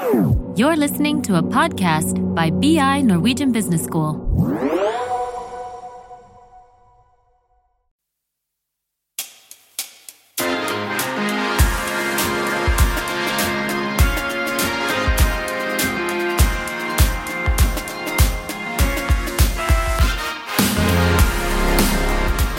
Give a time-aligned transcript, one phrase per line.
[0.00, 4.14] You're listening to a podcast by BI Norwegian Business School.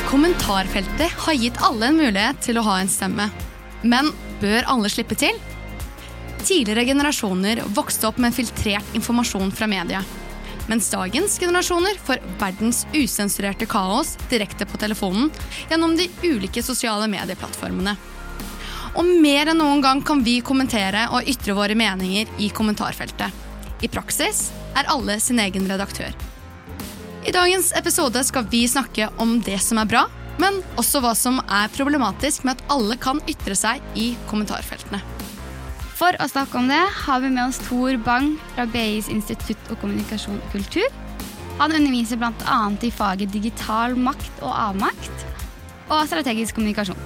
[0.05, 3.31] Kommentarfeltet har gitt alle en mulighet til å ha en stemme.
[3.81, 4.13] Men
[4.43, 5.33] bør alle slippe til?
[6.45, 10.03] Tidligere generasjoner vokste opp med filtrert informasjon fra media.
[10.67, 15.29] Mens dagens generasjoner får verdens usensurerte kaos direkte på telefonen
[15.69, 17.95] gjennom de ulike sosiale medieplattformene.
[18.97, 23.29] Og mer enn noen gang kan vi kommentere og ytre våre meninger i kommentarfeltet.
[23.81, 26.11] I praksis er alle sin egen redaktør.
[27.25, 30.07] I dagens episode skal vi snakke om det som er bra,
[30.41, 35.01] men også hva som er problematisk med at alle kan ytre seg i kommentarfeltene.
[36.01, 39.77] For å snakke om det har vi med oss Tor Bang fra BIs Institutt og
[39.83, 40.87] kommunikasjon og kultur.
[41.59, 42.55] Han underviser bl.a.
[42.81, 45.27] i faget digital makt og avmakt
[45.91, 46.97] og strategisk kommunikasjon.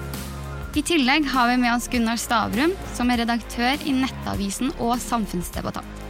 [0.79, 6.03] I tillegg har vi med oss Gunnar Stavrum, som er redaktør i Nettavisen og samfunnsdebattant.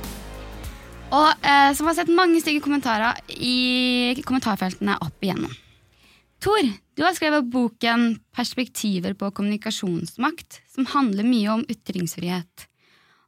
[1.10, 5.58] Og eh, som har sett mange stygge kommentarer i kommentarfeltene opp igjennom.
[6.38, 12.70] Tor, du har skrevet boken 'Perspektiver på kommunikasjonsmakt', som handler mye om ytringsfrihet.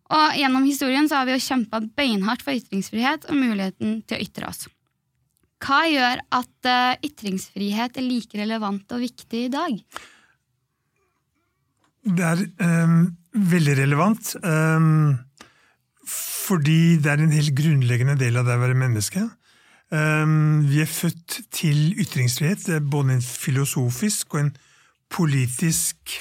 [0.08, 4.24] Og Gjennom historien så har vi jo kjempa beinhardt for ytringsfrihet og muligheten til å
[4.24, 4.68] ytre oss.
[5.64, 9.80] Hva gjør at uh, ytringsfrihet er like relevant og viktig i dag?
[12.08, 13.00] Det er um,
[13.34, 14.36] veldig relevant.
[14.44, 15.18] Um,
[16.08, 19.26] fordi det er en helt grunnleggende del av det å være menneske.
[19.92, 22.70] Um, vi er født til ytringsfrihet.
[22.88, 24.56] Både en filosofisk og en
[25.12, 26.16] politisk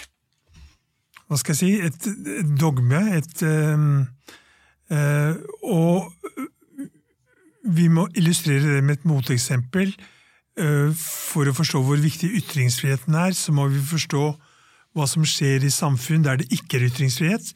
[1.27, 2.09] Hva skal jeg si et,
[2.61, 3.01] dogme.
[3.19, 4.05] Et, øh,
[4.95, 6.13] øh, og
[7.67, 9.95] vi må illustrere det med et moteksempel.
[10.57, 14.23] Uh, for å forstå hvor viktig ytringsfriheten er, så må vi forstå
[14.97, 17.51] hva som skjer i samfunn der det ikke er ytringsfrihet.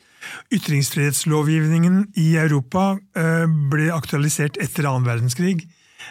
[0.53, 5.63] Ytringsfrihetslovgivningen i Europa uh, ble aktualisert etter annen verdenskrig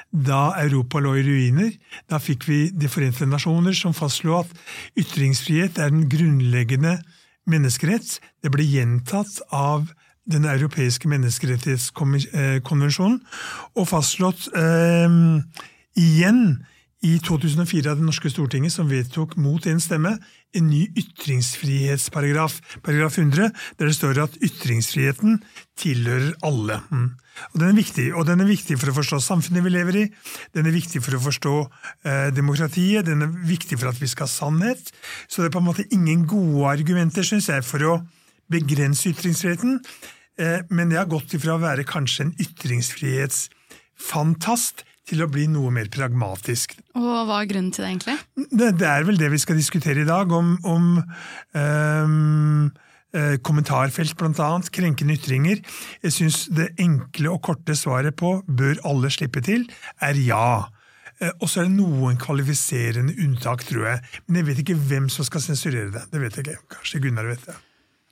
[0.10, 1.70] da Europa lå i ruiner.
[2.10, 4.52] Da fikk vi De forente nasjoner som fastslo at
[4.98, 6.98] ytringsfrihet er den grunnleggende
[7.50, 8.22] menneskerett.
[8.44, 9.88] Det ble gjentatt av
[10.30, 13.22] den europeiske menneskerettighetskonvensjonen
[13.74, 15.10] og fastslått eh,
[15.98, 16.62] igjen
[17.06, 20.18] i 2004 av det norske Stortinget, som vedtok mot en stemme
[20.58, 25.44] en ny ytringsfrihetsparagraf, paragraf 100, der det står at ytringsfriheten
[25.80, 26.82] tilhører alle.
[27.54, 30.06] Og Den er viktig og den er viktig for å forstå samfunnet vi lever i,
[30.58, 34.26] den er viktig for å forstå eh, demokratiet, den er viktig for at vi skal
[34.28, 34.84] ha sannhet.
[35.28, 37.94] Så det er på en måte ingen gode argumenter, syns jeg, for å
[38.52, 39.72] begrense ytringsfriheten.
[40.40, 44.76] Eh, men det har gått ifra å være kanskje en ytringsfrihetsfantast
[45.10, 46.76] til å bli noe mer pragmatisk.
[46.98, 48.18] Og Hva er grunnen til det, egentlig?
[48.52, 50.84] Det, det er vel det vi skal diskutere i dag, om, om
[51.56, 52.64] um,
[53.42, 55.62] kommentarfelt bl.a., krenkende ytringer.
[56.06, 59.66] Jeg syns det enkle og korte svaret på bør alle slippe til,
[60.02, 60.68] er ja.
[61.20, 64.04] Eh, og så er det noen kvalifiserende unntak, tror jeg.
[64.28, 66.06] Men jeg vet ikke hvem som skal sensurere det.
[66.14, 66.70] Det vet jeg ikke.
[66.78, 67.58] Kanskje Gunnar vet det.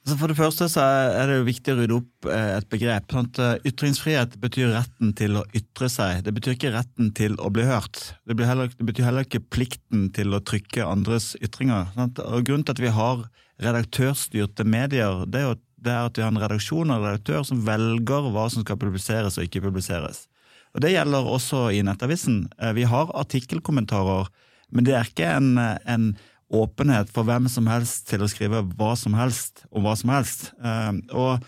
[0.08, 3.12] Altså, for det første er det viktig å rydde opp eh, et begrep.
[3.12, 3.26] Sånn
[3.68, 6.22] ytringsfrihet betyr retten til å ytre seg.
[6.24, 8.00] Det betyr ikke retten til å bli hørt.
[8.24, 11.90] Det, heller, det betyr heller ikke plikten til å trykke andres ytringer.
[11.98, 12.22] Sant?
[12.24, 13.26] Grunnen til at vi har
[13.60, 17.68] redaktørstyrte medier, det er, jo, det er at vi har en redaksjon og redaktør som
[17.68, 20.24] velger hva som skal publiseres og ikke publiseres.
[20.72, 22.46] Og Det gjelder også i Nettavisen.
[22.56, 24.32] Eh, vi har artikkelkommentarer,
[24.72, 26.14] men det er ikke en, en
[26.54, 30.52] åpenhet for hvem som helst til å skrive hva som helst om hva som helst.
[30.64, 31.44] Eh, og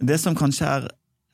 [0.00, 0.88] det som kanskje er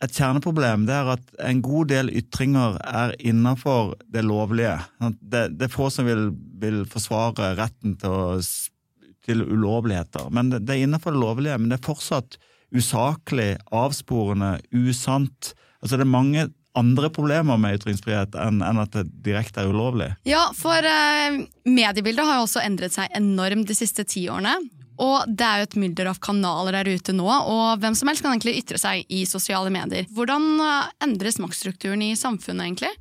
[0.04, 4.76] et kjerneproblem, det er at en god del ytringer er innafor det lovlige.
[5.00, 6.28] Det, det, er få som vil,
[6.60, 10.28] vil forsvare retten til, å, til ulovligheter.
[10.34, 12.36] Men det, det er innafor det lovlige, men det er fortsatt
[12.76, 15.54] usaklig, avsporende, usant.
[15.80, 16.46] Altså Det er mange
[16.76, 20.10] andre problemer med ytringsfrihet enn, enn at det direkte er ulovlig?
[20.28, 24.58] Ja, for eh, mediebildet har jo også endret seg enormt de siste ti årene.
[25.02, 28.24] Og det er jo et mylder av kanaler der ute nå, og hvem som helst
[28.24, 30.06] kan egentlig ytre seg i sosiale medier.
[30.16, 32.92] Hvordan eh, endres maktstrukturen i samfunnet, egentlig?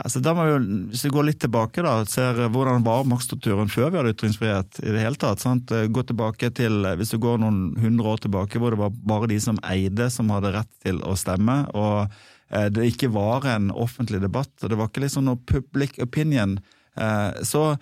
[0.00, 0.58] Altså, da må vi,
[0.92, 4.92] hvis vi går litt tilbake, da, ser hvordan var maktstrukturen før vi hadde ytringsfrihet i
[4.94, 5.42] det hele tatt.
[5.42, 5.72] Sant?
[5.72, 9.40] Gå tilbake til, Hvis du går noen hundre år tilbake, hvor det var bare de
[9.42, 11.64] som eide som hadde rett til å stemme.
[11.74, 16.00] og Eh, det ikke var en offentlig debatt, og det var ikke liksom noe public
[16.02, 16.58] opinion.
[16.98, 17.76] Eh, så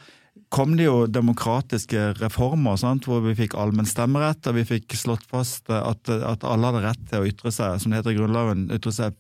[0.54, 3.08] kom det jo demokratiske reformer, sant?
[3.08, 7.04] hvor vi fikk allmenn stemmerett, og vi fikk slått fast at, at, alle hadde rett
[7.10, 9.18] til å ytre seg, som det heter i Grunnloven, ytre seg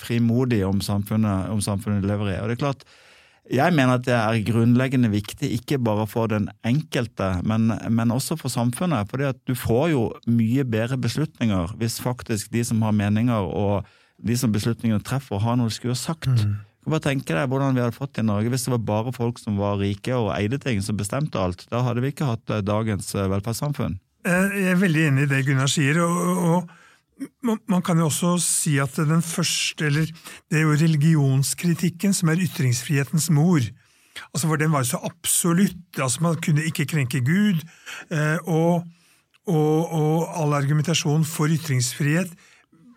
[0.00, 2.40] frimodig om samfunnet, om samfunnet lever i.
[2.40, 2.86] Og det er klart,
[3.50, 8.38] jeg mener at det er grunnleggende viktig, ikke bare for den enkelte, men, men også
[8.38, 9.10] for samfunnet.
[9.10, 13.88] fordi at du får jo mye bedre beslutninger hvis faktisk de som har meninger og
[14.26, 16.28] de som beslutningene treffer, har noe de skulle ha sagt.
[16.28, 16.58] Mm.
[16.80, 19.12] Kan bare tenke deg hvordan vi hadde fått det i Norge hvis det var bare
[19.12, 21.66] folk som var rike og eide ting, som bestemte alt.
[21.72, 23.98] Da hadde vi ikke hatt eh, dagens eh, velferdssamfunn.
[24.24, 26.00] Eh, jeg er veldig enig i det Gunnar sier.
[26.04, 26.76] og, og
[27.44, 30.08] man kan jo også si at den første, eller
[30.48, 33.60] det er jo religionskritikken som er ytringsfrihetens mor.
[34.32, 36.00] Altså For den var jo så absolutt.
[36.00, 37.60] altså Man kunne ikke krenke Gud.
[38.48, 38.86] Og,
[39.44, 42.32] og, og all argumentasjon for ytringsfrihet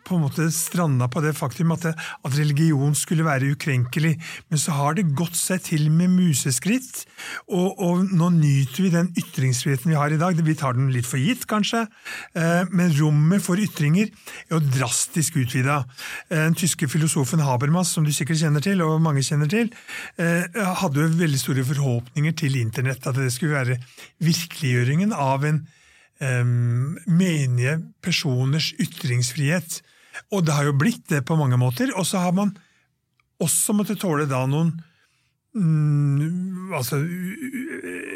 [0.03, 4.13] på en måte stranda på det faktum at, det, at, religion skulle være ukrenkelig.
[4.51, 7.03] Men så har det gått seg til med museskritt,
[7.47, 10.39] og, og, nå nyter vi den ytringsfriheten vi har i dag.
[10.43, 11.85] Vi tar den litt for gitt, kanskje,
[12.37, 15.83] eh, men rommet for ytringer er jo drastisk utvida.
[16.29, 19.71] Eh, den tyske filosofen Habermas, som du sikkert kjenner til, og mange kjenner til,
[20.17, 20.43] eh,
[20.81, 23.79] hadde jo veldig store forhåpninger til internett, at det skulle være
[24.23, 25.65] virkeliggjøringen av en
[26.23, 29.81] menige personers ytringsfrihet.
[30.33, 31.93] Og det har jo blitt det på mange måter.
[31.97, 32.53] Og så har man
[33.43, 34.71] også måttet tåle da noen
[35.57, 36.99] mm, altså,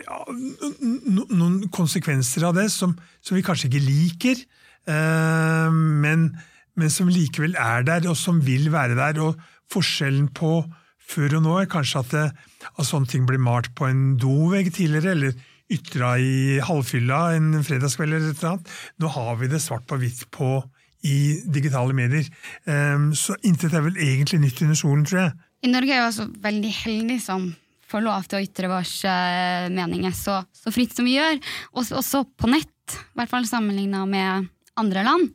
[0.03, 4.44] ja, noen konsekvenser av det som, som vi kanskje ikke liker,
[4.89, 6.29] eh, men,
[6.77, 9.21] men, som likevel er der, og som vil være der.
[9.25, 9.41] Og
[9.73, 10.61] forskjellen på
[11.07, 12.25] før og nå er kanskje at, det,
[12.73, 15.38] at sånne ting blir malt på en dovegg tidligere, eller
[15.71, 18.73] ytra i halvfylla en fredagskveld eller et eller annet.
[19.03, 20.61] Nå har vi det svart på hvitt på
[21.05, 21.17] i
[21.53, 22.27] digitale medier.
[22.65, 25.35] Um, så intet er vel egentlig nytt under solen, tror jeg.
[25.65, 27.47] I Norge er vi også veldig heldige som
[27.88, 31.39] får lov til å ytre våre uh, meninger så, så, fritt som vi gjør.
[31.73, 35.31] Også, også på nett, i hvert fall sammenligna med andre land.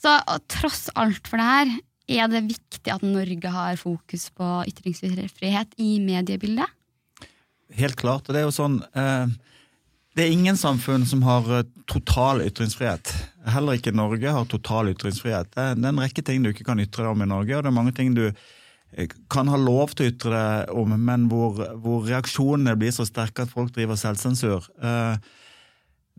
[0.00, 0.16] Så
[0.50, 1.72] tross alt for det her,
[2.10, 6.66] er det viktig at Norge har fokus på ytringsfrihet i mediebildet?
[7.78, 8.26] Helt klart.
[8.26, 8.82] og det er jo sånn...
[8.96, 9.30] Uh
[10.18, 13.12] det er ingen samfunn som har eh, total ytringsfrihet.
[13.54, 15.52] Heller ikke Norge har total ytringsfrihet.
[15.54, 17.70] Det er en rekke ting du ikke kan ytre deg om i Norge, og det
[17.70, 21.60] er mange ting du eh, kan ha lov til å ytre deg om, men hvor,
[21.82, 24.66] hvor reaksjonene blir så sterke at folk driver selvsensur.
[24.82, 25.30] Eh,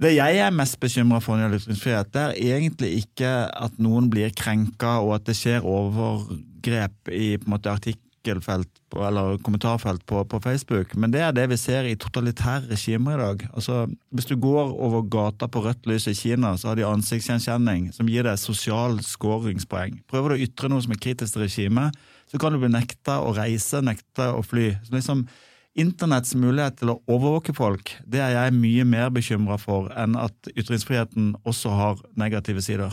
[0.01, 3.33] det jeg er mest bekymra for når det gjelder ytringsfrihet, det er egentlig ikke
[3.67, 8.69] at noen blir krenka og at det skjer overgrep i på en måte artikkel artikkelfelt
[8.95, 13.21] eller kommentarfelt på, på, Facebook, men det er det vi ser i totalitære regimer i
[13.21, 13.49] dag.
[13.53, 17.91] Altså, Hvis du går over gata på rødt lys i Kina, så har de ansiktsgjenkjenning
[17.93, 20.01] som gir deg sosial skåringspoeng.
[20.07, 21.95] Prøver du å ytre noe som er kritisk til regimet,
[22.27, 24.75] så kan du bli nekta å reise, nekta å fly.
[24.83, 25.25] Så liksom,
[25.71, 30.51] Internetts mulighet til å overvåke folk, det er jeg mye mer bekymra for enn at
[30.51, 32.91] ytringsfriheten også har negative sider.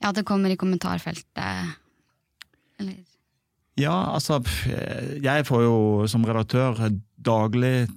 [0.00, 1.74] Ja, det kommer i kommentarfeltet.
[2.78, 3.02] Eller
[3.78, 4.40] ja, altså
[5.22, 5.76] Jeg får jo
[6.10, 6.76] som redaktør
[7.20, 7.88] daglig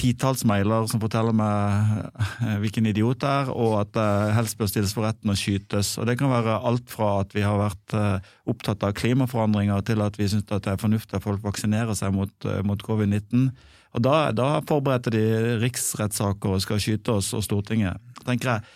[0.00, 4.70] titalls mailer som forteller meg eh, hvilken idiot det er, og at det helst bør
[4.70, 5.96] stilles for retten og skytes.
[5.98, 10.04] Og Det kan være alt fra at vi har vært eh, opptatt av klimaforandringer, til
[10.04, 13.50] at vi syns det er fornuftig at folk vaksinerer seg mot, eh, mot covid-19.
[13.98, 15.24] Og da, da forberedte de
[15.64, 17.98] riksrettssaker og skal skyte oss og Stortinget.
[18.22, 18.68] tenker jeg,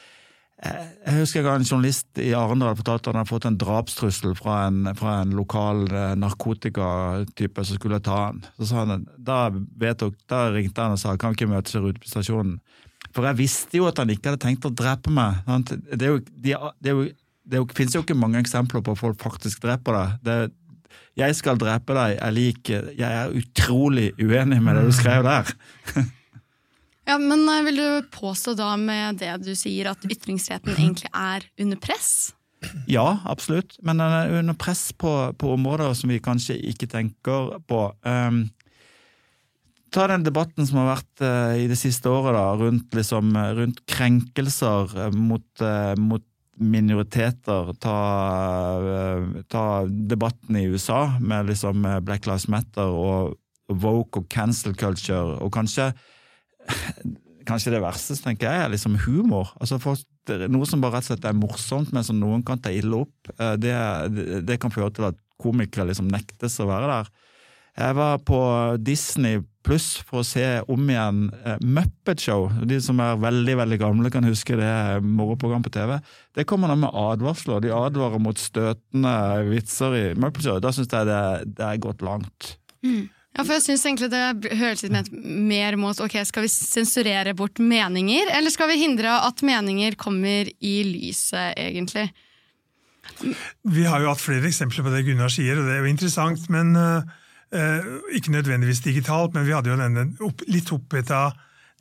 [0.63, 4.61] jeg husker jeg en journalist i Arendal fortalte at han hadde fått en drapstrussel fra
[4.69, 8.41] en, fra en lokal eh, narkotikatype som skulle ta han.
[8.57, 11.99] Så sa han, da, vedtok, da ringte han og sa kan vi ikke møtes ute
[11.99, 12.57] på stasjonen.
[13.15, 15.43] For jeg visste jo at han ikke hadde tenkt å drepe meg.
[15.91, 17.07] Det, jo, de, det, jo,
[17.45, 20.19] det jo, finnes jo ikke mange eksempler på at folk faktisk dreper deg.
[20.25, 20.39] Det,
[21.19, 25.51] jeg skal drepe deg, jeg liker Jeg er utrolig uenig med det du skrev der.
[27.05, 31.47] Ja, men eh, Vil du påstå da med det du sier at ytringsfriheten egentlig er
[31.61, 32.33] under press?
[32.89, 33.77] Ja, absolutt.
[33.85, 37.81] Men den er under press på, på områder som vi kanskje ikke tenker på.
[38.09, 38.47] Um,
[39.95, 43.83] ta den debatten som har vært uh, i det siste året da, rundt, liksom, rundt
[43.91, 47.73] krenkelser uh, mot, uh, mot, minoriteter.
[47.83, 47.95] Ta,
[49.51, 53.35] ta, debatten i USA med liksom Black Lives Matter og
[53.83, 55.89] woke og cancel culture, og kanskje
[57.49, 59.53] Kanskje det verste tenker jeg, er liksom humor.
[59.61, 60.01] Altså for,
[60.49, 63.33] Noe som bare rett og slett er morsomt, men som noen kan ta ille opp.
[63.37, 63.75] Eh, det,
[64.49, 67.11] det kan føre til at komikere liksom nektes å være der.
[67.75, 68.41] Jeg var på
[68.87, 72.47] Disney pluss for å se om igjen uh, Muppet Show.
[72.69, 75.97] De som er veldig veldig gamle, kan huske det moroprogram på TV.
[76.37, 77.65] Det kommer nå med advarsler.
[77.65, 79.15] De advarer mot støtende
[79.49, 80.61] vitser i Muppet Show.
[80.63, 81.21] Da syns jeg det,
[81.57, 82.55] det, er gått langt.
[82.85, 83.09] Mm.
[83.35, 87.59] Ja, for jeg synes egentlig Det høres litt mer mot ok, skal vi sensurere bort
[87.59, 92.09] meninger, eller skal vi hindre at meninger kommer i lyset, egentlig?
[93.67, 96.47] Vi har jo hatt flere eksempler på det Gunnar sier, og det er jo interessant.
[96.49, 97.03] men uh,
[98.17, 100.07] Ikke nødvendigvis digitalt, men vi hadde jo denne
[100.49, 101.27] litt oppheta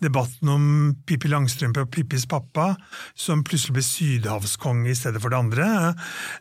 [0.04, 0.66] debatten om
[1.08, 2.74] Pippi Langstrømpe og Pippis pappa,
[3.16, 5.70] som plutselig ble sydhavskonge i stedet for det andre.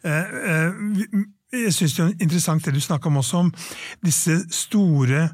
[0.04, 3.50] Uh, uh, jeg syns det er interessant det du snakka om også, om
[4.04, 5.28] disse store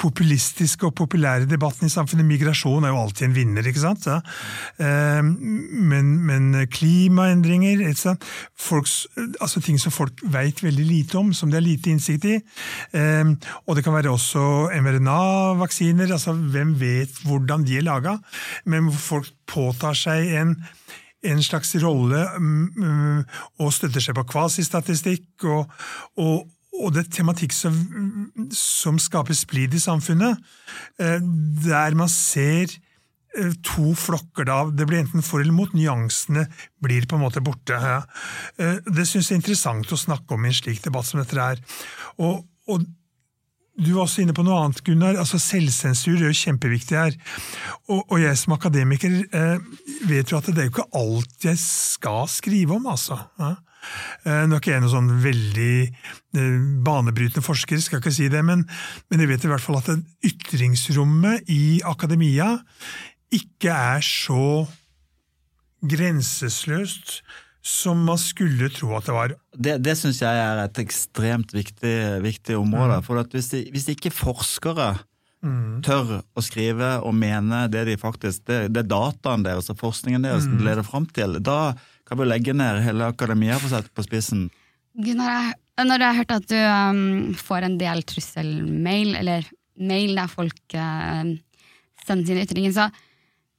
[0.00, 2.26] populistiske og populære debatten i samfunnet.
[2.28, 4.08] Migrasjon er jo alltid en vinner, ikke sant?
[4.08, 4.20] Ja.
[4.80, 7.84] Eh, men, men, klimaendringer
[8.58, 9.06] Folks,
[9.40, 12.38] altså Ting som folk veit veldig lite om, som de har lite innsikt i.
[12.96, 13.34] Eh,
[13.66, 16.12] og det kan være også mRNA-vaksiner.
[16.12, 18.16] altså Hvem vet hvordan de er laga?
[18.64, 20.56] Men folk påtar seg en
[21.22, 23.20] en slags rolle um,
[23.60, 25.44] og støtter seg på kvasistatistikk.
[25.44, 25.68] Og,
[26.20, 26.48] og,
[26.80, 27.74] og det er tematikk som,
[28.56, 30.38] som skaper splid i samfunnet,
[31.02, 31.18] uh,
[31.66, 32.72] der man ser
[33.38, 36.46] uh, to flokker da, det blir enten for eller mot, nyansene
[36.82, 37.76] blir på en måte borte.
[37.76, 41.38] Uh, det syns jeg er interessant å snakke om i en slik debatt som dette
[41.40, 41.60] er.
[42.20, 42.88] Og, og
[43.80, 45.16] du var også inne på noe annet, Gunnar.
[45.20, 47.16] altså Selvsensur er jo kjempeviktig her.
[47.88, 49.62] Og, og jeg som akademiker eh,
[50.10, 53.16] vet jo at det er jo ikke alt jeg skal skrive om, altså.
[53.40, 53.54] Ja.
[54.26, 56.56] Eh, nå er ikke jeg noen sånn veldig eh,
[56.86, 58.66] banebrytende forsker, skal ikke si det, men,
[59.10, 59.92] men jeg vet i hvert fall at
[60.26, 62.58] ytringsrommet i akademia
[63.34, 64.66] ikke er så
[65.80, 67.20] grensesløst
[67.60, 69.34] som man skulle tro at det var.
[69.52, 71.94] Det, det syns jeg er et ekstremt viktig,
[72.24, 73.00] viktig område.
[73.00, 73.06] Mm.
[73.06, 74.94] For hvis, de, hvis, ikke forskere
[75.44, 75.82] mm.
[75.84, 80.24] tør å skrive og mene det de faktisk Det, det er dataen deres og forskningen
[80.24, 80.60] deres mm.
[80.64, 81.74] leder fram til, da
[82.10, 84.48] kan vi legge ned hele akademia for å sette på spissen.
[84.98, 87.04] Gunnar, når jeg har hørt at du um,
[87.38, 89.46] får en del trusselmail, eller
[89.78, 91.30] mail der folk uh,
[92.02, 92.88] sender sine ytringer, så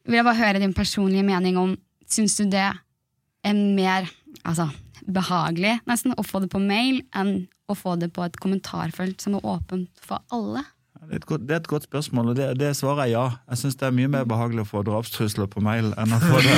[0.04, 1.78] vil jeg bare høre din personlige mening om
[2.12, 4.10] Syns du det er mer
[4.44, 4.66] altså,
[5.08, 9.38] behagelig nesten å få det på mail enn å få det på et kommentarfelt som
[9.38, 10.66] er åpent for alle?
[11.02, 13.24] Det er, et godt, det er et godt spørsmål, og det, det svarer jeg ja.
[13.50, 16.42] Jeg syns det er mye mer behagelig å få drapstrusler på mail enn å få
[16.46, 16.58] det,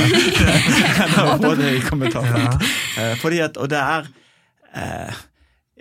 [1.32, 2.66] å få det i kommentarfelt.
[2.98, 3.06] Ja.
[3.06, 4.10] Eh, fordi at, og det er
[4.76, 5.22] eh,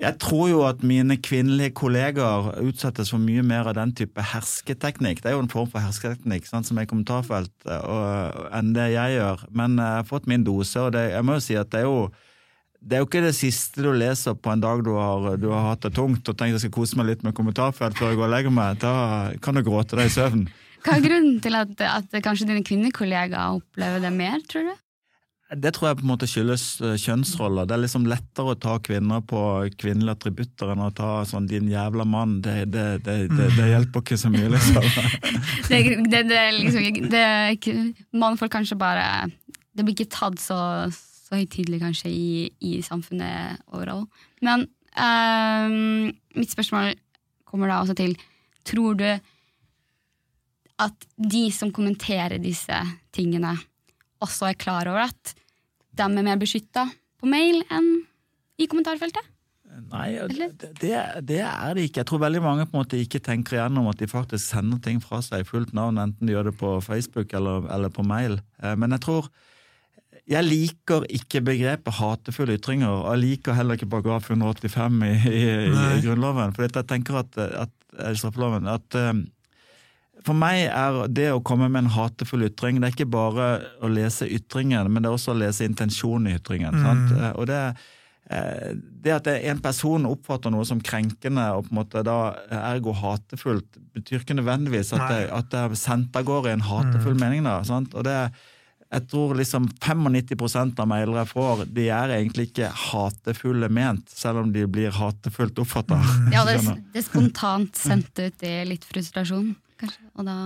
[0.03, 5.21] jeg tror jo at mine kvinnelige kollegaer utsettes for mye mer av den type hersketeknikk.
[5.23, 8.89] Det er jo en form for hersketeknikk sant, som er i kommentarfelt, og, enn det
[8.95, 9.45] jeg gjør.
[9.51, 11.91] Men jeg har fått min dose, og det, jeg må jo si at det er
[11.91, 12.07] jo
[12.83, 15.69] det er jo ikke det siste du leser på en dag du har, du har
[15.71, 18.27] hatt det tungt og tenkt jeg skal kose meg litt med kommentarfelt før jeg går
[18.27, 18.81] og legger meg.
[18.83, 18.95] Da
[19.43, 20.47] kan du gråte deg i søvn.
[20.83, 24.73] Hva er grunnen til at, at kanskje dine kvinnekollegaer opplever det mer, tror du?
[25.53, 27.67] Det tror jeg på en måte skyldes eh, kjønnsroller.
[27.69, 29.41] Det er liksom lettere å ta kvinner på
[29.79, 32.41] kvinnelige attributter enn å ta sånn 'din jævla mann'.
[32.43, 34.89] Det, det, det, det hjelper ikke så mye, liksom.
[35.69, 37.77] det, det, liksom det
[38.17, 39.05] Man får kanskje bare
[39.77, 40.57] Det blir ikke tatt så,
[41.33, 42.29] så høytidelig kanskje i,
[42.61, 44.11] i samfunnet overalt.
[44.45, 46.93] Men um, mitt spørsmål
[47.49, 48.19] kommer da også til
[48.63, 49.09] Tror du
[50.83, 52.77] at de som kommenterer disse
[53.15, 53.57] tingene,
[54.23, 55.33] også er klar over at
[55.99, 56.85] de er mer beskytta
[57.19, 57.89] på mail enn
[58.63, 59.27] i kommentarfeltet?
[59.91, 62.05] Nei, det, det, er det ikke.
[62.05, 65.03] Jeg tror veldig mange på en måte ikke tenker igjennom at de faktisk sender ting
[65.03, 68.39] fra seg i fullt navn, enten de gjør det på Facebook eller, eller på mail.
[68.63, 69.33] Eh, men jeg tror
[70.31, 76.03] jeg liker ikke begrepet hatefulle ytringer, jeg liker heller ikke paragraf 185 i, i, i
[76.05, 76.55] Grunnloven.
[76.55, 78.37] For jeg tenker at, at, at,
[78.77, 79.23] at eh,
[80.23, 83.49] for meg er det å komme med en hatefull ytring det er ikke bare
[83.83, 86.79] å lese ytringen, men det er også å lese intensjonen i ytringen.
[86.79, 87.03] Mm.
[87.19, 87.61] Eh, og det,
[88.31, 92.21] eh, det at en person oppfatter noe som krenkende og på en måte da
[92.63, 96.67] ergo hatefullt, betyr ikke nødvendigvis at det, at det er sendt av gårde i en
[96.71, 97.23] hatefull mm.
[97.27, 97.49] mening.
[97.51, 97.99] da, sant?
[97.99, 98.19] Og det
[98.93, 104.43] jeg tror liksom 95% av mailere jeg får, de er egentlig ikke hatefulle ment, selv
[104.43, 106.01] om de blir hatefullt oppfatta.
[106.35, 106.59] Ja, det,
[106.93, 110.05] det er spontant sendt ut i litt frustrasjon kanskje.
[110.19, 110.37] Og da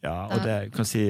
[0.00, 1.02] ja, og det kan si,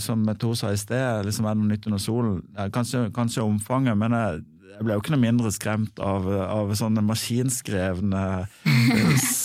[0.00, 2.38] som Tor sa i sted, liksom er det noe nytt under solen.
[2.72, 4.38] Kanskje, kanskje omfanget, men jeg,
[4.70, 8.22] jeg, ble jo ikke noe mindre skremt av, av sånne maskinskrevne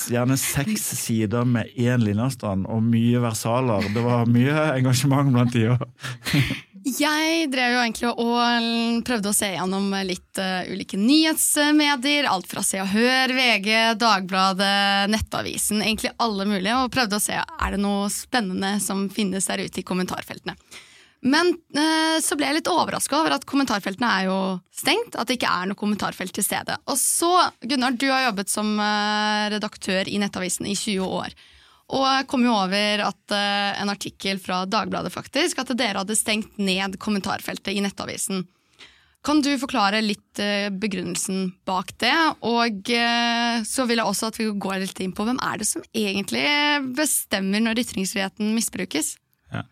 [0.05, 3.89] Gjerne seks sider med én linjeavstand og mye versaler.
[3.91, 5.83] Det var mye engasjement blant de òg.
[6.85, 12.27] Jeg drev jo egentlig og prøvde å se gjennom litt uh, ulike nyhetsmedier.
[12.29, 15.81] Alt fra Se og Hør, VG, Dagbladet, Nettavisen.
[15.81, 16.75] Egentlig alle mulige.
[16.77, 20.53] Og prøvde å se er det noe spennende som finnes der ute i kommentarfeltene.
[21.25, 24.37] Men uh, så ble jeg litt overraska over at kommentarfeltene er jo
[24.69, 25.17] stengt.
[25.17, 26.77] At det ikke er noe kommentarfelt til stede.
[26.85, 27.33] Og så,
[27.65, 31.33] Gunnar, du har jobbet som uh, redaktør i Nettavisen i 20 år.
[31.93, 36.17] Og jeg kom jo over at uh, en artikkel fra Dagbladet faktisk, at dere hadde
[36.17, 38.45] stengt ned kommentarfeltet i Nettavisen.
[39.25, 42.15] Kan du forklare litt uh, begrunnelsen bak det?
[42.41, 45.69] Og uh, så vil jeg også at vi går litt inn på hvem er det
[45.69, 46.47] som egentlig
[46.97, 49.15] bestemmer når ytringsfriheten misbrukes?
[49.53, 49.67] Ja.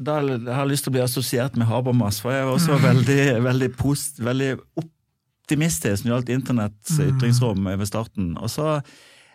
[0.00, 3.22] Da har jeg lyst til å bli assosiert med Habermas, for jeg var også veldig,
[3.44, 7.08] veldig, post, veldig optimistisk når det gjaldt internetts Mm.
[7.10, 8.36] ytringsrom ved starten.
[8.40, 8.78] Og så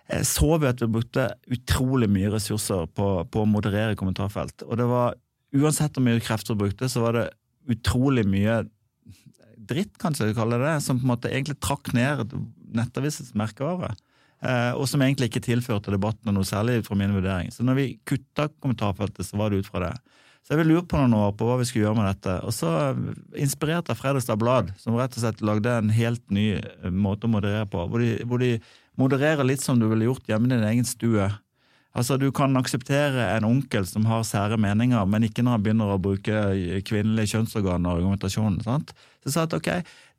[0.09, 4.65] eh, så vi at vi brukte utrolig mye ressurser på, på å moderere kommentarfelt.
[4.67, 5.17] Og det var,
[5.55, 7.27] uansett hvor mye krefter vi brukte, så var det
[7.67, 8.61] utrolig mye
[9.67, 12.31] dritt, kanskje vi kaller det, som på en måte egentlig trakk ned
[12.77, 13.93] nettavisens merkevare.
[14.45, 17.49] Eh, og som egentlig ikke tilførte debatten noe særlig ut fra min vurdering.
[17.53, 19.93] Så når vi kutta kommentarfeltet, så var det ut fra det.
[20.45, 22.37] Så jeg vil lure på noen år på hva vi skulle gjøre med dette.
[22.47, 22.69] Og så
[23.35, 27.33] inspirert av Fredrikstad Blad, som rett og slett lagde en helt ny eh, måte å
[27.33, 27.87] moderere på.
[27.89, 28.53] Hvor de, hvor de
[28.97, 31.29] modererer litt som du ville gjort hjemme i din egen stue.
[31.97, 35.93] Altså, Du kan akseptere en onkel som har sære meninger, men ikke når han begynner
[35.93, 38.59] å bruke kvinnelige kjønnsorganer og argumentasjon.
[38.61, 38.93] sant?
[39.23, 39.69] Så jeg sa at ok,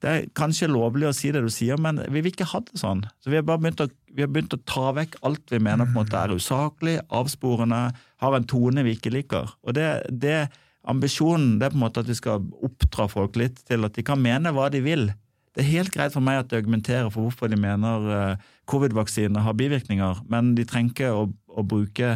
[0.03, 2.79] det er kanskje lovlig å si det du sier, men vi vil ikke ha det
[2.79, 3.05] sånn.
[3.23, 6.01] Så Vi har bare begynt å, begynt å ta vekk alt vi mener på en
[6.03, 9.55] måte er usaklig, avsporende, har en tone vi ikke liker.
[9.63, 10.49] Og det, det
[10.89, 14.05] Ambisjonen det er på en måte at vi skal oppdra folk litt til at de
[14.07, 15.11] kan mene hva de vil.
[15.59, 19.43] Det er helt greit for meg at de argumenterer for hvorfor de mener eh, covid-vaksinene
[19.43, 22.13] har bivirkninger, men de trenger ikke å, å bruke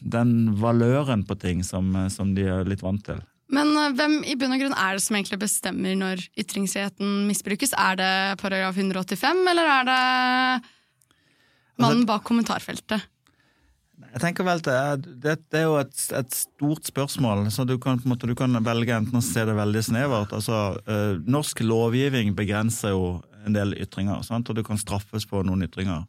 [0.00, 3.20] den valøren på ting som, eh, som de er litt vant til.
[3.52, 7.76] Men eh, hvem i bunn og grunn er det som egentlig bestemmer når ytringsfriheten misbrukes?
[7.76, 10.00] Er det paragraf 185, eller er det
[11.84, 13.04] mannen bak kommentarfeltet?
[13.98, 17.98] Jeg tenker vel er- det, det er jo et, et stort spørsmål, så du kan,
[17.98, 20.32] en måte, du kan velge enten å se det veldig snevert.
[20.32, 24.48] Altså, eh, norsk lovgivning begrenser jo en del ytringer, sant?
[24.50, 26.06] og du kan straffes på noen ytringer.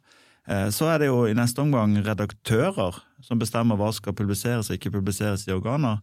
[0.48, 4.78] Eh, så er det jo i neste omgang redaktører som bestemmer hva skal publiseres og
[4.78, 6.00] ikke publiseres i organer.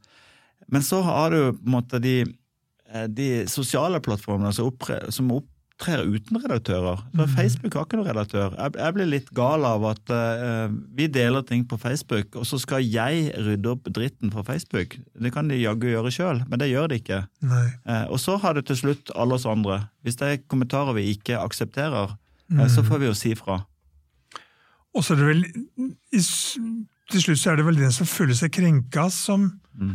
[0.72, 2.20] Men så har du på en måte de,
[2.92, 5.32] eh, de sosiale plattformene som, opptre, som
[5.78, 7.02] opptrer uten redaktører.
[7.14, 8.56] Så Facebook har ikke noen redaktør.
[8.58, 12.82] Jeg, blir litt gal av at eh, vi deler ting på Facebook, og så skal
[12.82, 14.98] jeg rydde opp dritten fra Facebook.
[15.14, 17.22] Det kan de jaggu gjøre sjøl, men det gjør de ikke.
[17.86, 19.88] Eh, og så har det til slutt alle oss andre.
[20.02, 22.18] Hvis det er kommentarer vi ikke aksepterer,
[22.52, 23.62] eh, så får vi jo si fra.
[24.98, 26.22] Og så er det vel i,
[27.08, 29.46] Til slutt så er det vel den som føler seg krenka, som,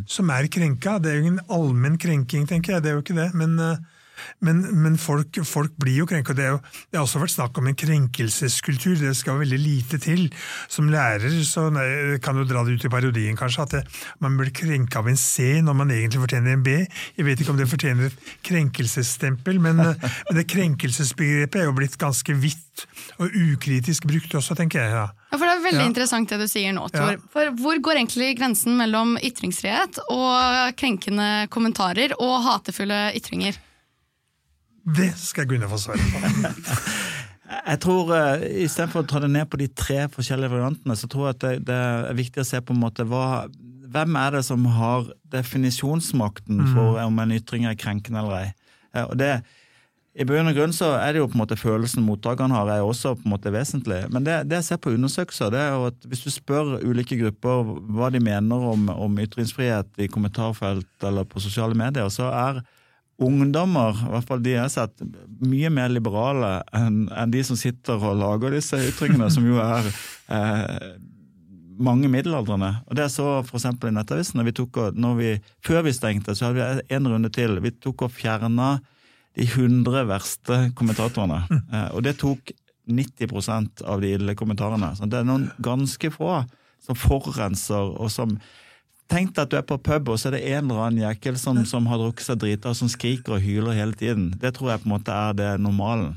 [0.09, 0.95] som er krenka.
[0.97, 2.81] Det er jo ingen allmenn krenking, tenker jeg.
[2.81, 3.27] Det er jo ikke det.
[3.37, 3.99] Men, eh,
[4.43, 6.33] men, men folk, folk blir jo krenka.
[6.37, 6.49] Det,
[6.91, 8.95] det har også vært snakk om en krenkelseskultur.
[9.01, 10.27] Det skal veldig lite til.
[10.71, 13.83] Som lærer så nei, kan du dra det ut i parodien, kanskje, at det,
[14.23, 16.77] man blir krenka av en C når man egentlig fortjener en B.
[17.17, 19.81] Jeg vet ikke om det fortjener et krenkelsesstempel, men,
[20.27, 22.59] men det krenkelsesbegrepet er jo blitt ganske vidt
[23.21, 24.93] og ukritisk brukt også, tenker jeg.
[24.97, 25.07] ja.
[25.33, 25.89] Ja, for Det er veldig Ja.
[25.89, 27.15] interessant det du sier nå, Tor.
[27.15, 27.21] Ja.
[27.33, 33.57] For hvor går egentlig grensen mellom ytringsfrihet og krenkende kommentarer og hatefulle ytringer?
[34.83, 36.19] Det skal Gunnar få svare på.
[37.53, 41.27] Jeg tror uh, Istedenfor å ta det ned på de tre forskjellige variantene, så tror
[41.27, 43.45] jeg at det, det er viktig å se på en måte hva,
[43.93, 48.47] hvem er det som har definisjonsmakten for om en ytring er krenkende eller ei.
[48.95, 49.31] Eh, og det,
[50.17, 52.85] I bunn og grunn så er det jo på en måte følelsen mottakeren har, er
[52.85, 54.01] også på en måte vesentlig.
[54.13, 57.19] Men det, det jeg ser på undersøkelser, det er jo at hvis du spør ulike
[57.21, 62.63] grupper hva de mener om, om ytringsfrihet i kommentarfelt eller på sosiale medier, så er
[63.21, 65.03] ungdommer, i hvert fall de jeg har sett,
[65.43, 69.89] mye mer liberale enn en de som sitter og lager disse uttrykkene, som jo er
[70.33, 70.95] eh,
[71.83, 72.71] mange middelaldrende.
[72.87, 74.39] Og det så for eksempel i Nettavisen.
[74.39, 75.29] Når vi tok, når vi,
[75.65, 77.57] før vi stengte, så hadde vi en runde til.
[77.63, 78.75] Vi tok og fjerna
[79.37, 81.45] de 100 verste kommentatorene.
[81.73, 82.53] Eh, og det tok
[82.89, 84.91] 90% av de ille kommentarene.
[84.97, 86.43] Så det er noen ganske få
[86.83, 88.35] som forurenser, og som
[89.11, 91.37] Tenk deg at du er på pub, og så er det en eller annen jekkel
[91.39, 94.31] som, som har drukket seg drita, som skriker og hyler hele tiden.
[94.39, 96.15] Det tror jeg på en måte er det normalen.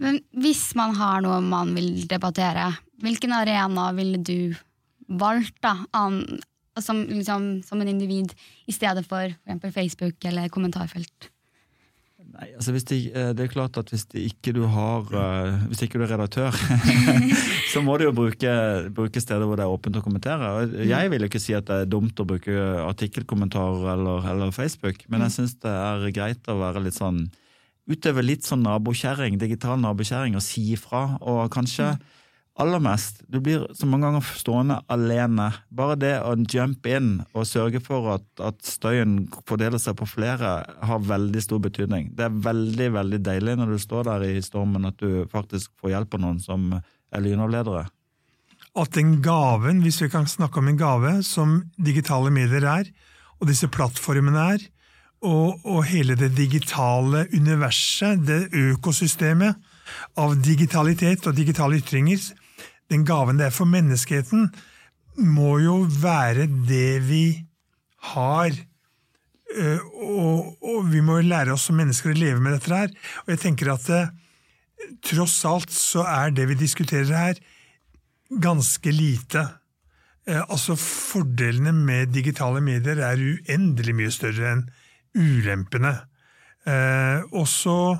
[0.00, 2.70] Men hvis man har noe man vil debattere,
[3.02, 4.54] hvilken arena ville du
[5.20, 6.22] valgt da, an,
[6.80, 8.32] som, liksom, som en individ,
[8.70, 11.28] i stedet for eksempel Facebook eller kommentarfelt?
[12.30, 15.82] Nei, altså hvis de, eh, Det er klart at hvis ikke du har eh, Hvis
[15.82, 16.54] ikke du er redaktør,
[17.72, 18.52] så må du jo bruke,
[18.94, 20.68] bruke steder hvor det er åpent å kommentere.
[20.86, 22.54] Jeg vil jo ikke si at det er dumt å bruke
[22.86, 27.26] artikkelkommentarer eller, eller Facebook, men jeg syns det er greit å være litt sånn
[27.90, 31.16] Utøve litt sånn nabokjerring, digital nabokjerring, og si ifra.
[31.26, 31.88] Og kanskje
[32.58, 33.22] aller mest.
[33.28, 35.50] Du blir så mange ganger stående alene.
[35.72, 40.56] Bare det å jump in og sørge for at, at, støyen fordeler seg på flere,
[40.66, 42.10] har veldig stor betydning.
[42.16, 45.94] Det er veldig veldig deilig når du står der i stormen at du faktisk får
[45.94, 47.86] hjelp av noen som er lynavledere.
[48.78, 52.92] At den gaven, hvis vi kan snakke om en gave, som digitale medier er,
[53.40, 54.68] og disse plattformene er,
[55.20, 59.58] og, og hele det digitale universet, det økosystemet
[60.20, 62.22] av digitalitet og digitale ytringer,
[62.90, 64.50] den gaven det er for menneskeheten,
[65.20, 67.24] må jo være det vi
[68.14, 68.50] har.
[69.50, 72.92] Eh, og, og vi må lære oss som mennesker å leve med dette her.
[73.24, 77.40] Og jeg tenker at det, eh, tross alt så er det vi diskuterer her,
[78.30, 79.44] ganske lite.
[80.28, 84.68] Eh, altså Fordelene med digitale medier er uendelig mye større enn
[85.18, 85.98] ulempene.
[87.32, 87.98] og så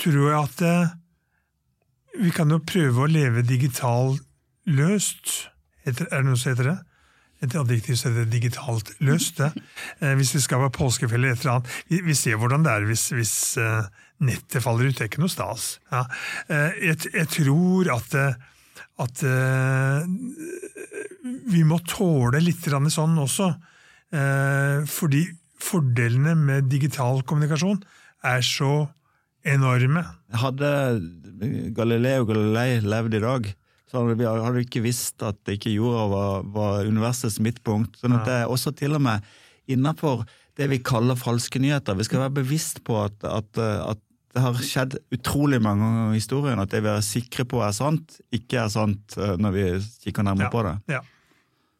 [0.00, 0.96] tror jeg at
[2.20, 4.22] vi kan jo prøve å leve digitalt
[4.66, 5.50] løst.
[5.86, 6.76] Er det noe som heter det?
[7.44, 9.42] Et adjektiv som heter digitalt løst.
[9.44, 11.72] Eh, hvis vi skal være påskefelle eller et eller annet.
[11.90, 13.86] Vi, vi, ser hvordan det er hvis, hvis uh,
[14.24, 14.96] nettet faller ut.
[14.96, 15.76] Det er ikke noe stas.
[15.92, 16.06] Ja.
[16.50, 18.16] Uh, jeg, jeg, tror at,
[19.04, 20.08] at uh,
[21.52, 23.54] vi må tåle litt sånn også.
[24.86, 25.24] fordi
[25.60, 27.80] fordelene med digital kommunikasjon
[28.24, 28.86] er så
[29.46, 30.02] enorme.
[30.42, 30.70] Hadde
[31.76, 33.50] Galileo Galilei levd i dag,
[33.86, 37.98] så hadde vi hadde ikke visst at ikke jorda var, var universets midtpunkt.
[38.00, 39.24] sånn at det er også til og med
[39.70, 40.24] innafor
[40.56, 41.98] det vi kaller falske nyheter.
[41.98, 44.00] Vi skal være bevisst på at, at, at
[44.36, 47.76] det har skjedd utrolig mange ganger i historien at det vi er sikre på er
[47.76, 49.68] sant, ikke er sant eh, når vi
[50.04, 50.52] kikker nærmere ja.
[50.52, 50.74] på det.
[50.96, 51.02] Ja.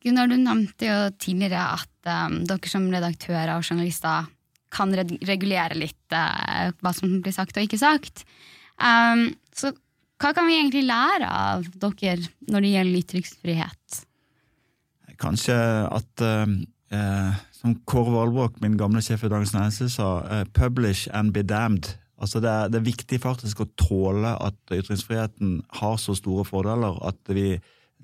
[0.07, 4.29] Gunnar, du nevnte jo tidligere at um, dere som redaktører og journalister
[4.77, 8.27] kan regulere litt uh, hva som blir sagt og ikke sagt.
[8.77, 9.73] Um, så
[10.21, 14.01] hva kan vi egentlig lære av dere når det gjelder ytringsfrihet?
[15.21, 15.57] Kanskje
[15.97, 21.33] at uh, som Kåre Valbrok, min gamle sjef i Dagens Næringsliv, sa uh, 'publish and
[21.33, 21.97] be damned'.
[22.17, 26.97] Altså det, er, det er viktig faktisk å tåle at ytringsfriheten har så store fordeler
[27.05, 27.59] at vi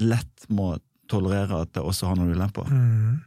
[0.04, 0.74] lett må
[1.08, 2.68] tolerere at det også har noen ulemper.
[2.68, 3.22] Mm.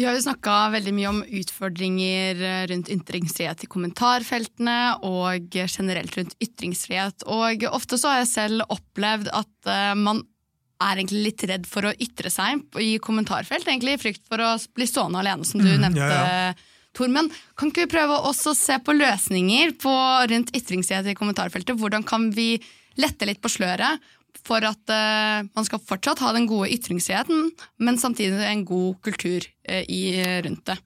[0.00, 2.38] Vi har jo snakka veldig mye om utfordringer
[2.70, 7.26] rundt ytringsfrihet i kommentarfeltene og generelt rundt ytringsfrihet.
[7.28, 10.22] Og ofte så har jeg selv opplevd at eh, man
[10.80, 13.68] er egentlig litt redd for å ytre seg i kommentarfelt.
[13.68, 16.08] Egentlig i frykt for å bli stående alene, som du mm, nevnte.
[16.08, 16.54] Ja, ja.
[16.96, 17.28] Tor, men
[17.60, 19.92] kan ikke vi prøve å se på løsninger på,
[20.32, 21.76] rundt ytringsfrihet i kommentarfeltet?
[21.76, 22.54] Hvordan kan vi
[22.96, 24.00] lette litt på sløret
[24.46, 27.50] for at uh, man skal fortsatt ha den gode ytringsfriheten,
[27.82, 30.02] men samtidig en god kultur uh, i,
[30.46, 30.78] rundt det.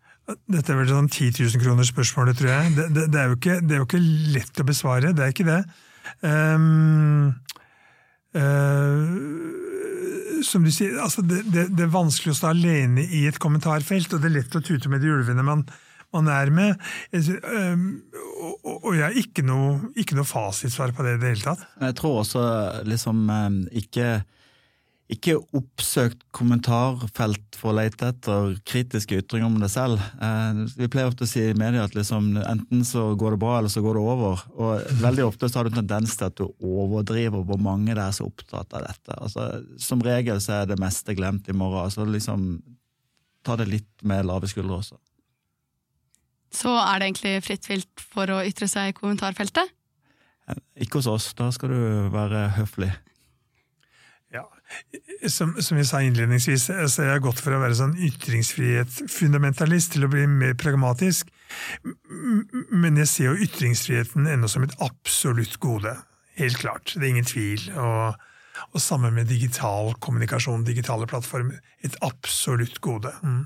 [0.48, 2.74] Dette er vel sånn 10 000 kroner spørsmålet, tror jeg.
[2.78, 5.48] Det, det, det, er ikke, det, er jo ikke, lett å besvare, det er ikke
[5.50, 5.60] det.
[6.24, 7.34] Um,
[8.36, 9.04] uh,
[10.44, 14.30] som du sier, altså det, er vanskelig å stå alene i et kommentarfelt, og det
[14.30, 15.64] er lett å tute med de ulvene man,
[16.14, 16.86] man er med.
[18.64, 21.66] Og jeg har ikke noe, noe fasitsvar på det i det hele tatt.
[21.82, 22.44] Jeg tror også
[22.88, 23.26] liksom
[23.74, 24.22] ikke
[25.12, 30.00] ikke oppsøkt kommentarfelt for å lete etter kritiske ytringer om det selv.
[30.00, 33.58] Eh, vi pleier ofte å si i media at liksom, enten så går det bra,
[33.58, 34.44] eller så går det over.
[34.56, 38.16] Og veldig ofte så har du tendens til at du overdriver hvor mange det er
[38.16, 39.18] som er opptatt av dette.
[39.18, 39.48] Altså,
[39.82, 41.84] som regel så er det meste glemt i morgen.
[41.84, 42.54] Altså liksom,
[43.44, 45.00] ta det litt med lave skuldre også
[46.54, 49.72] så er det egentlig fritt vilt for å ytre seg i kommentarfeltet?
[50.80, 52.90] Ikke hos oss, da skal du være høflig.
[54.34, 54.42] Ja,
[55.30, 60.06] som, som jeg sa innledningsvis, så jeg har gått for å være sånn ytringsfrihet-fundamentalist til
[60.06, 61.30] å bli mer pragmatisk,
[62.74, 65.94] men jeg ser jo ytringsfriheten ennå som et absolutt gode.
[66.38, 67.68] Helt klart, det er ingen tvil.
[67.78, 68.18] Og,
[68.74, 71.60] og sammen med digital kommunikasjon, digitale plattformer.
[71.86, 73.14] Et absolutt gode.
[73.22, 73.44] Mm.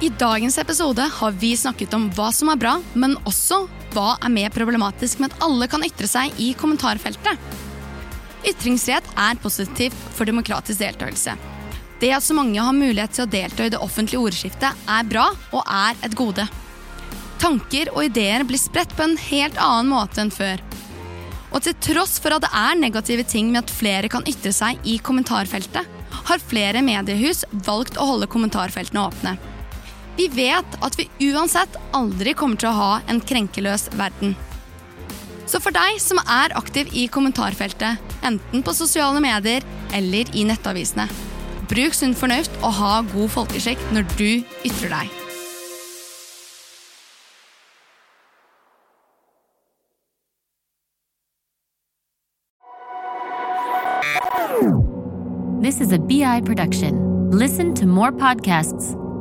[0.00, 3.64] I dagens episode har vi snakket om hva som er bra, men også
[3.96, 7.34] hva er mer problematisk med at alle kan ytre seg i kommentarfeltet.
[8.46, 11.34] Ytringsfrihet er positivt for demokratisk deltakelse.
[11.98, 15.26] Det at så mange har mulighet til å delta i det offentlige ordskiftet, er bra
[15.50, 16.46] og er et gode.
[17.42, 20.62] Tanker og ideer blir spredt på en helt annen måte enn før.
[21.50, 24.78] Og til tross for at det er negative ting med at flere kan ytre seg
[24.86, 25.90] i kommentarfeltet,
[26.28, 29.38] har flere mediehus valgt å holde kommentarfeltene åpne.
[30.18, 34.34] Vi vet at vi uansett aldri kommer til å ha en krenkeløs verden.
[35.46, 39.62] Så for deg som er aktiv i kommentarfeltet, enten på sosiale medier
[39.94, 41.06] eller i nettavisene.
[41.70, 45.14] Bruk sunn fornuft og ha god folkeskikk når du ytrer deg.
[55.62, 57.30] This is a BI production.
[57.30, 58.96] Listen to more podcasts.